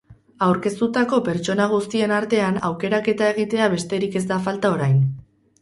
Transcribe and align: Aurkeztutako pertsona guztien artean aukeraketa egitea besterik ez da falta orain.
Aurkeztutako 0.45 1.19
pertsona 1.27 1.67
guztien 1.75 2.13
artean 2.21 2.57
aukeraketa 2.71 3.29
egitea 3.35 3.71
besterik 3.75 4.19
ez 4.23 4.27
da 4.33 4.45
falta 4.49 4.77
orain. 4.79 4.99